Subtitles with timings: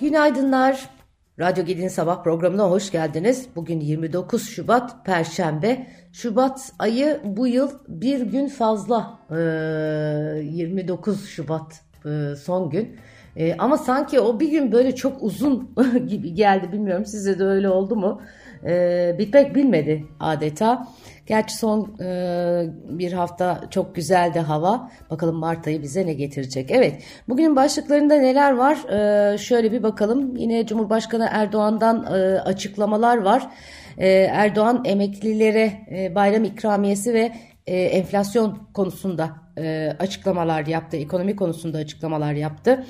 [0.00, 0.88] Günaydınlar.
[1.40, 3.46] Radyo Gelin Sabah programına hoş geldiniz.
[3.56, 5.86] Bugün 29 Şubat Perşembe.
[6.12, 9.18] Şubat ayı bu yıl bir gün fazla.
[9.30, 9.34] Ee,
[10.42, 12.96] 29 Şubat e, son gün.
[13.36, 15.74] E, ama sanki o bir gün böyle çok uzun
[16.06, 16.72] gibi geldi.
[16.72, 18.22] Bilmiyorum size de öyle oldu mu?
[18.64, 20.88] E, bitmek bilmedi adeta.
[21.30, 24.90] Gerçi son e, bir hafta çok güzeldi hava.
[25.10, 26.70] Bakalım Mart ayı bize ne getirecek.
[26.70, 28.76] Evet bugünün başlıklarında neler var?
[29.34, 30.36] E, şöyle bir bakalım.
[30.36, 33.50] Yine Cumhurbaşkanı Erdoğan'dan e, açıklamalar var.
[33.98, 37.32] E, Erdoğan emeklilere e, bayram ikramiyesi ve
[37.66, 39.30] e, enflasyon konusunda
[39.62, 40.96] e, açıklamalar yaptı.
[40.96, 42.84] Ekonomi konusunda açıklamalar yaptı.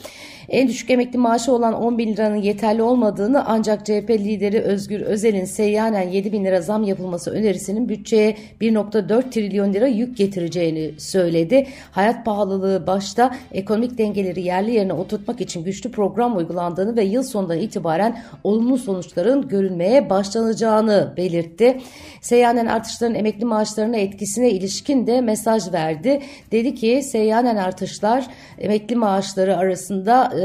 [0.51, 5.45] En düşük emekli maaşı olan 10 bin liranın yeterli olmadığını ancak CHP lideri Özgür Özel'in
[5.45, 11.67] seyyanen 7 bin lira zam yapılması önerisinin bütçeye 1.4 trilyon lira yük getireceğini söyledi.
[11.93, 17.59] Hayat pahalılığı başta ekonomik dengeleri yerli yerine oturtmak için güçlü program uygulandığını ve yıl sonundan
[17.59, 21.81] itibaren olumlu sonuçların görülmeye başlanacağını belirtti.
[22.21, 26.23] Seyyanen artışların emekli maaşlarına etkisine ilişkin de mesaj verdi.
[26.61, 28.27] Dedi ki seyyanen artışlar
[28.59, 30.45] emekli maaşları arasında e,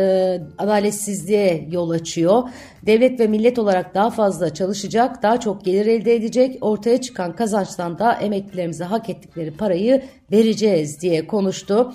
[0.57, 2.43] adaletsizliğe yol açıyor.
[2.85, 7.99] Devlet ve millet olarak daha fazla çalışacak, daha çok gelir elde edecek, ortaya çıkan kazançtan
[7.99, 11.93] da emeklilerimize hak ettikleri parayı vereceğiz diye konuştu.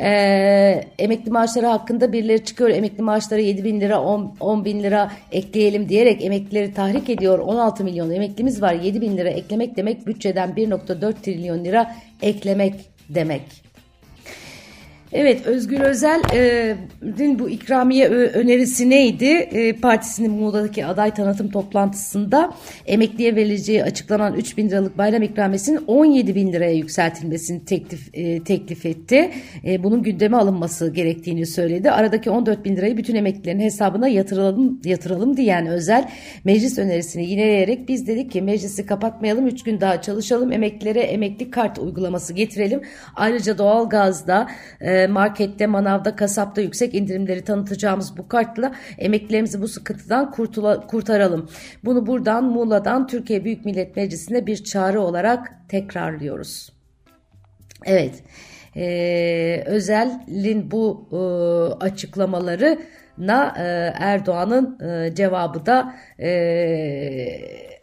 [0.00, 5.12] Ee, emekli maaşları hakkında birileri çıkıyor emekli maaşları 7 bin lira 10, 10 bin lira
[5.32, 10.50] ekleyelim diyerek emeklileri tahrik ediyor 16 milyon emeklimiz var 7 bin lira eklemek demek bütçeden
[10.50, 12.74] 1.4 trilyon lira eklemek
[13.08, 13.62] demek.
[15.12, 19.24] Evet Özgür Özel'in e, bu ikramiye önerisi neydi?
[19.24, 22.52] E, partisinin Muğla'daki aday tanıtım toplantısında
[22.86, 28.86] emekliye verileceği açıklanan 3 bin liralık bayram ikramiyesinin 17 bin liraya yükseltilmesini teklif e, teklif
[28.86, 29.30] etti.
[29.64, 31.90] E, bunun gündeme alınması gerektiğini söyledi.
[31.90, 36.08] Aradaki 14 bin lirayı bütün emeklilerin hesabına yatıralım yatıralım diyen Özel
[36.44, 41.78] meclis önerisini yineleyerek biz dedik ki meclisi kapatmayalım 3 gün daha çalışalım emeklilere emekli kart
[41.78, 42.80] uygulaması getirelim.
[43.16, 44.48] Ayrıca doğalgazda
[44.80, 51.48] e, markette, manavda, kasapta yüksek indirimleri tanıtacağımız bu kartla emeklilerimizi bu sıkıntıdan kurtula, kurtaralım.
[51.84, 56.72] Bunu buradan Muğla'dan Türkiye Büyük Millet Meclisi'ne bir çağrı olarak tekrarlıyoruz.
[57.84, 58.22] Evet.
[58.76, 61.16] Ee, Özel'in bu e,
[61.84, 62.78] açıklamaları
[63.18, 63.62] na e,
[63.98, 66.28] Erdoğan'ın e, cevabı da e,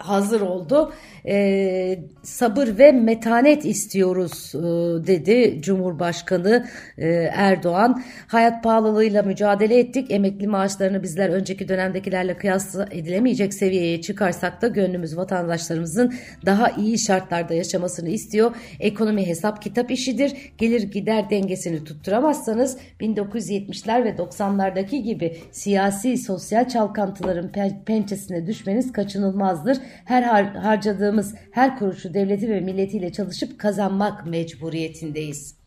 [0.09, 0.93] hazır oldu.
[1.27, 4.59] E, sabır ve metanet istiyoruz e,
[5.07, 6.65] dedi Cumhurbaşkanı
[6.97, 8.03] e, Erdoğan.
[8.27, 10.11] Hayat pahalılığıyla mücadele ettik.
[10.11, 16.13] Emekli maaşlarını bizler önceki dönemdekilerle kıyas edilemeyecek seviyeye çıkarsak da gönlümüz vatandaşlarımızın
[16.45, 18.55] daha iyi şartlarda yaşamasını istiyor.
[18.79, 20.33] Ekonomi hesap kitap işidir.
[20.57, 27.51] Gelir gider dengesini tutturamazsanız 1970'ler ve 90'lardaki gibi siyasi sosyal çalkantıların
[27.85, 29.77] pençesine düşmeniz kaçınılmazdır.
[30.05, 35.65] Her har harcadığımız her kuruşu devleti ve milletiyle çalışıp kazanmak mecburiyetindeyiz.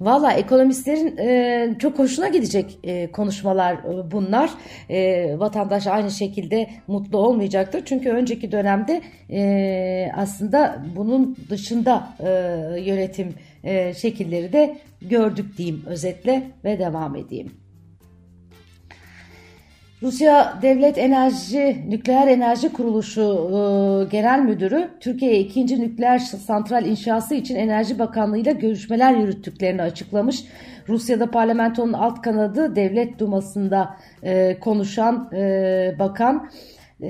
[0.00, 4.50] Valla ekonomistlerin e, çok hoşuna gidecek e, konuşmalar e, bunlar.
[4.90, 7.82] E, vatandaş aynı şekilde mutlu olmayacaktır.
[7.84, 12.30] Çünkü önceki dönemde e, aslında bunun dışında e,
[12.80, 13.34] yönetim
[13.64, 17.63] e, şekilleri de gördük diyeyim özetle ve devam edeyim.
[20.04, 23.56] Rusya Devlet Enerji Nükleer Enerji Kuruluşu e,
[24.10, 30.44] Genel Müdürü Türkiye'ye ikinci nükleer santral inşası için Enerji Bakanlığı ile görüşmeler yürüttüklerini açıklamış.
[30.88, 36.50] Rusya'da parlamentonun alt kanadı Devlet Duması'nda e, konuşan e, bakan
[37.00, 37.08] e,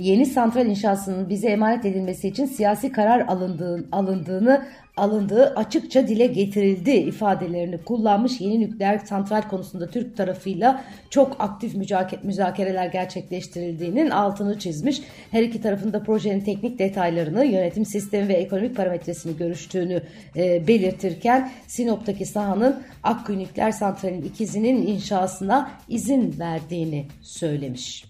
[0.00, 6.90] yeni santral inşasının bize emanet edilmesi için siyasi karar alındığı, alındığını alındığı açıkça dile getirildi
[6.90, 8.40] ifadelerini kullanmış.
[8.40, 11.74] Yeni nükleer santral konusunda Türk tarafıyla çok aktif
[12.22, 15.02] müzakereler gerçekleştirildiğinin altını çizmiş.
[15.30, 20.02] Her iki tarafında projenin teknik detaylarını, yönetim sistemi ve ekonomik parametresini görüştüğünü
[20.36, 28.04] e, belirtirken Sinop'taki sahanın Akkuyu nükleer santralin ikizinin inşasına izin verdiğini söylemiş.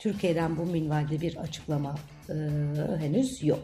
[0.00, 1.94] Türkiye'den bu minvalde bir açıklama
[2.28, 2.34] e,
[3.00, 3.60] henüz yok.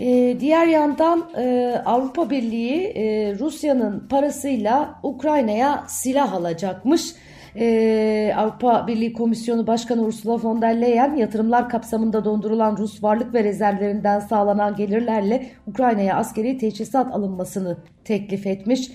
[0.00, 7.14] Ee, diğer yandan e, Avrupa Birliği e, Rusya'nın parasıyla Ukrayna'ya silah alacakmış.
[7.56, 13.44] Ee, Avrupa Birliği Komisyonu Başkanı Ursula von der Leyen yatırımlar kapsamında dondurulan Rus varlık ve
[13.44, 18.90] rezervlerinden sağlanan gelirlerle Ukrayna'ya askeri teçhizat alınmasını teklif etmiş.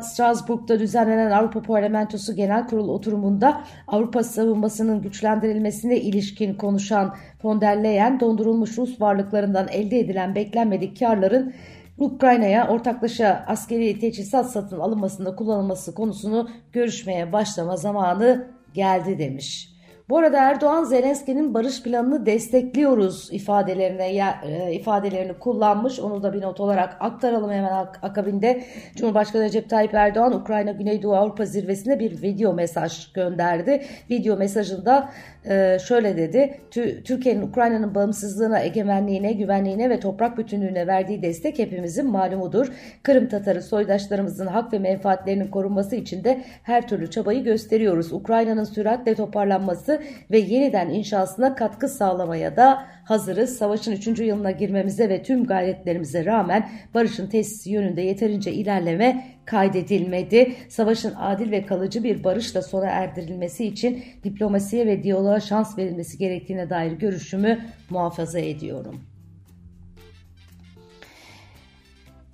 [0.00, 7.14] Strasbourg'da düzenlenen Avrupa Parlamentosu Genel Kurul oturumunda Avrupa savunmasının güçlendirilmesine ilişkin konuşan
[7.44, 11.52] von der Leyen dondurulmuş Rus varlıklarından elde edilen beklenmedik karların
[12.00, 19.69] Ukrayna'ya ortaklaşa askeri teçhizat satın alınmasında kullanılması konusunu görüşmeye başlama zamanı geldi demiş.
[20.10, 26.00] Bu arada Erdoğan Zelenski'nin barış planını destekliyoruz ifadelerine e, ifadelerini kullanmış.
[26.00, 27.72] Onu da bir not olarak aktaralım hemen
[28.02, 28.64] akabinde.
[28.96, 33.82] Cumhurbaşkanı Recep Tayyip Erdoğan Ukrayna Güneydoğu Avrupa zirvesinde bir video mesaj gönderdi.
[34.10, 35.10] Video mesajında
[35.48, 36.60] e, şöyle dedi.
[37.04, 42.72] Türkiye'nin Ukrayna'nın bağımsızlığına, egemenliğine, güvenliğine ve toprak bütünlüğüne verdiği destek hepimizin malumudur.
[43.02, 48.12] Kırım Tatarı soydaşlarımızın hak ve menfaatlerinin korunması için de her türlü çabayı gösteriyoruz.
[48.12, 49.99] Ukrayna'nın süratle toparlanması
[50.30, 53.56] ve yeniden inşasına katkı sağlamaya da hazırız.
[53.56, 54.06] Savaşın 3.
[54.06, 60.52] yılına girmemize ve tüm gayretlerimize rağmen barışın tesisi yönünde yeterince ilerleme kaydedilmedi.
[60.68, 66.70] Savaşın adil ve kalıcı bir barışla sona erdirilmesi için diplomasiye ve diyaloğa şans verilmesi gerektiğine
[66.70, 67.58] dair görüşümü
[67.90, 69.09] muhafaza ediyorum.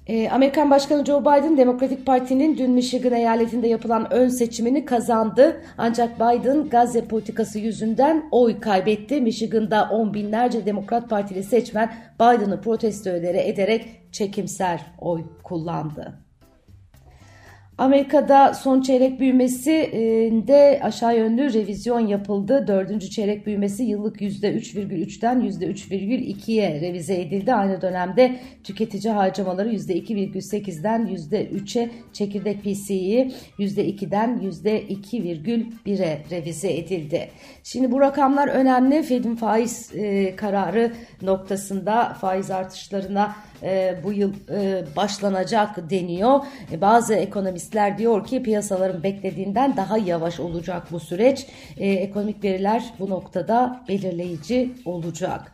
[0.06, 5.62] Ee, Amerikan Başkanı Joe Biden Demokratik Parti'nin dün Michigan eyaletinde yapılan ön seçimini kazandı.
[5.78, 9.20] Ancak Biden Gazze politikası yüzünden oy kaybetti.
[9.20, 16.25] Michigan'da on binlerce Demokrat Partili seçmen Biden'ı protesto ederek çekimser oy kullandı.
[17.78, 19.70] Amerika'da son çeyrek büyümesi
[20.46, 22.64] de aşağı yönlü revizyon yapıldı.
[22.66, 27.54] Dördüncü çeyrek büyümesi yıllık %3,3'ten %3,2'ye revize edildi.
[27.54, 37.28] Aynı dönemde tüketici harcamaları %2,8'den %3'e, çekirdek PC'yi %2'den %2,1'e revize edildi.
[37.62, 39.02] Şimdi bu rakamlar önemli.
[39.02, 40.92] Fed'in faiz e, kararı
[41.22, 46.40] noktasında faiz artışlarına e, bu yıl e, başlanacak deniyor.
[46.80, 47.14] Bazı
[47.66, 51.46] ekonomistler diyor ki piyasaların beklediğinden daha yavaş olacak bu süreç.
[51.76, 55.52] E, ekonomik veriler bu noktada belirleyici olacak.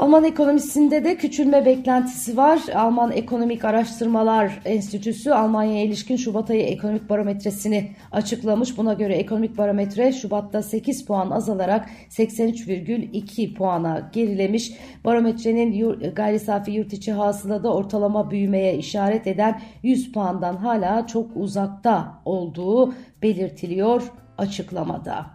[0.00, 2.60] Alman ekonomisinde de küçülme beklentisi var.
[2.74, 8.78] Alman Ekonomik Araştırmalar Enstitüsü Almanya'ya ilişkin Şubat ayı ekonomik barometresini açıklamış.
[8.78, 14.72] Buna göre ekonomik barometre Şubat'ta 8 puan azalarak 83,2 puana gerilemiş.
[15.04, 22.22] Barometrenin gayri safi yurt içi hasılada ortalama büyümeye işaret eden 100 puandan hala çok uzakta
[22.24, 24.02] olduğu belirtiliyor
[24.38, 25.33] açıklamada.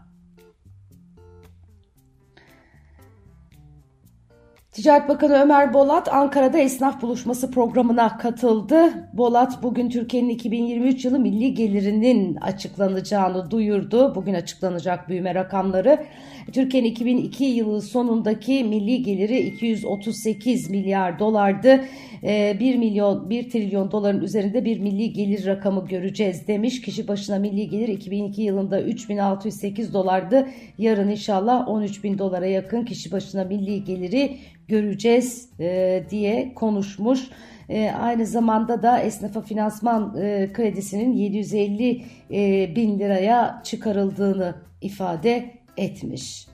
[4.71, 9.09] Ticaret Bakanı Ömer Bolat Ankara'da esnaf buluşması programına katıldı.
[9.13, 14.15] Bolat bugün Türkiye'nin 2023 yılı milli gelirinin açıklanacağını duyurdu.
[14.15, 16.05] Bugün açıklanacak büyüme rakamları.
[16.53, 21.85] Türkiye'nin 2002 yılı sonundaki milli geliri 238 milyar dolardı.
[22.23, 26.81] 1 ee, milyon 1 trilyon doların üzerinde bir milli gelir rakamı göreceğiz demiş.
[26.81, 30.47] Kişi başına milli gelir 2002 yılında 3608 dolardı.
[30.77, 34.37] Yarın inşallah 13 bin dolara yakın kişi başına milli geliri
[34.67, 37.29] göreceğiz e, diye konuşmuş.
[37.69, 42.01] E, aynı zamanda da esnafa finansman e, kredisinin 750
[42.31, 46.47] e, bin liraya çıkarıldığını ifade etmiş.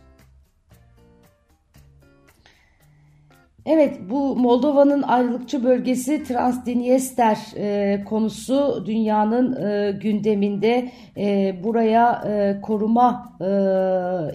[3.66, 13.38] Evet bu Moldova'nın ayrılıkçı bölgesi Transdniester e, konusu dünyanın e, gündeminde e, buraya e, koruma
[13.42, 13.48] e,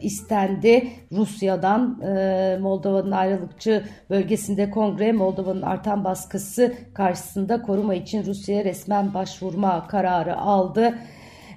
[0.03, 9.15] istendi Rusya'dan e, Moldova'nın ayrılıkçı bölgesinde kongre Moldova'nın artan baskısı karşısında koruma için Rusya'ya resmen
[9.15, 10.95] başvurma kararı aldı.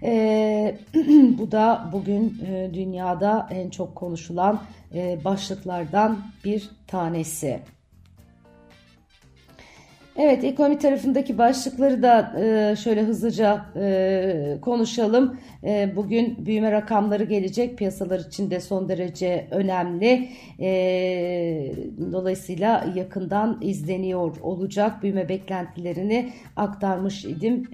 [0.03, 0.75] E,
[1.37, 4.61] bu da bugün e, dünyada en çok konuşulan
[5.23, 7.59] başlıklardan bir tanesi.
[10.17, 15.37] Evet ekonomi tarafındaki başlıkları da e, şöyle hızlıca e, konuşalım.
[15.63, 17.77] E, bugün büyüme rakamları gelecek.
[17.77, 20.29] Piyasalar için de son derece önemli.
[22.11, 25.03] Dolayısıyla yakından izleniyor olacak.
[25.03, 27.67] Büyüme beklentilerini aktarmış idim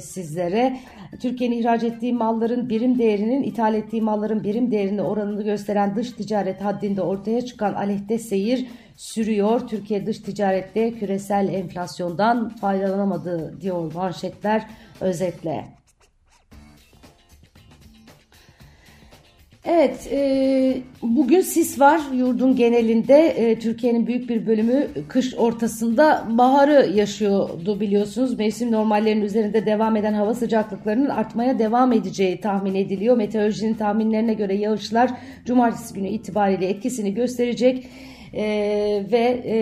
[0.00, 0.76] sizlere.
[1.20, 6.60] Türkiye'nin ihraç ettiği malların birim değerinin ithal ettiği malların birim değerini oranını gösteren dış ticaret
[6.60, 9.68] haddinde ortaya çıkan aleyhte seyir sürüyor.
[9.68, 14.66] Türkiye dış ticarette küresel enflasyondan faydalanamadı diyor manşetler
[15.00, 15.64] özetle.
[19.66, 23.26] Evet, e, bugün sis var yurdun genelinde.
[23.26, 28.38] E, Türkiye'nin büyük bir bölümü kış ortasında baharı yaşıyordu biliyorsunuz.
[28.38, 33.16] Mevsim normallerinin üzerinde devam eden hava sıcaklıklarının artmaya devam edeceği tahmin ediliyor.
[33.16, 35.10] Meteorolojinin tahminlerine göre yağışlar
[35.44, 37.88] cumartesi günü itibariyle etkisini gösterecek
[38.36, 38.44] e,
[39.12, 39.56] ve e,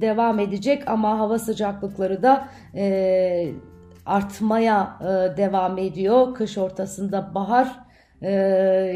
[0.00, 3.48] devam edecek ama hava sıcaklıkları da e,
[4.06, 6.34] artmaya e, devam ediyor.
[6.34, 7.68] Kış ortasında bahar
[8.22, 8.30] e,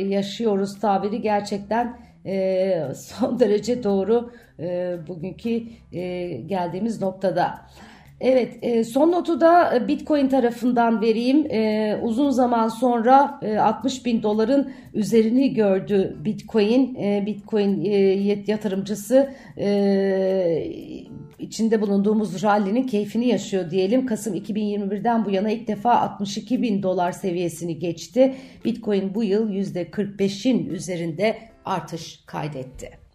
[0.08, 4.30] yaşıyoruz tabiri gerçekten e, son derece doğru
[4.60, 7.66] e, bugünkü e, geldiğimiz noktada.
[8.20, 11.46] Evet, e, son notu da e, Bitcoin tarafından vereyim.
[11.50, 16.96] E, uzun zaman sonra 60 bin doların üzerini gördü Bitcoin.
[17.26, 17.80] Bitcoin
[18.46, 19.30] yatırımcısı
[21.38, 24.06] içinde bulunduğumuz rallinin keyfini yaşıyor diyelim.
[24.06, 28.34] Kasım 2021'den bu yana ilk defa 62 bin dolar seviyesini geçti.
[28.64, 33.05] Bitcoin bu yıl %45'in üzerinde artış kaydetti.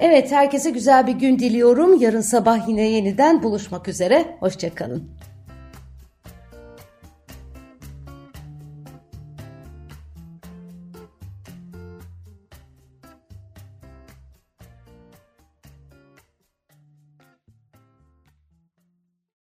[0.00, 2.00] Evet herkese güzel bir gün diliyorum.
[2.00, 4.36] Yarın sabah yine yeniden buluşmak üzere.
[4.40, 5.19] Hoşçakalın.